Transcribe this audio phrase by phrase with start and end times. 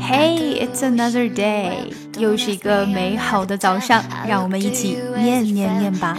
[0.00, 6.16] Hey, it's another day，又是一个美好的早上，让我们一起念念念吧。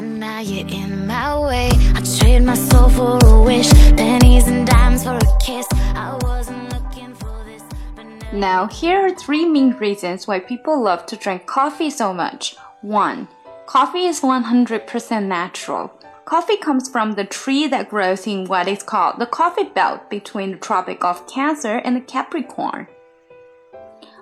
[8.33, 12.55] Now, here are three main reasons why people love to drink coffee so much.
[12.81, 13.27] 1.
[13.65, 15.91] Coffee is 100% natural.
[16.25, 20.51] Coffee comes from the tree that grows in what is called the coffee belt between
[20.51, 22.87] the Tropic of Cancer and the Capricorn.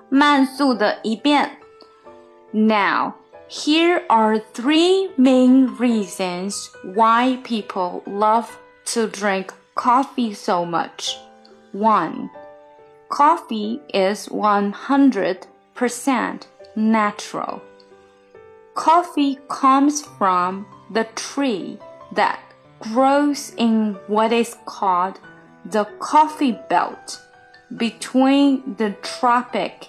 [0.10, 1.58] 慢速的一遍.
[2.52, 3.14] Now,
[3.48, 8.48] here are three main reasons why people love
[8.94, 11.18] to drink coffee so much.
[11.74, 12.30] 1.
[13.10, 16.42] Coffee is 100%
[16.76, 17.62] natural.
[18.74, 21.78] Coffee comes from the tree
[22.14, 22.40] that
[22.80, 25.20] grows in what is called
[25.66, 27.22] the coffee belt
[27.78, 29.89] between the Tropic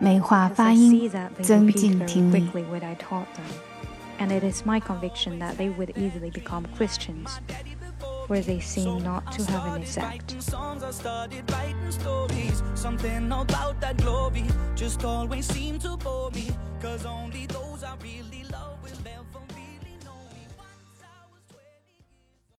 [0.00, 1.10] 美化发音，
[1.42, 2.48] 增进听力。
[4.20, 7.38] And it is my conviction that they would easily become Christians.
[8.28, 10.36] where they seem not to have an effect.
[12.74, 14.44] Something about that glory
[14.76, 18.44] just always seemed to bore me, cause only those I really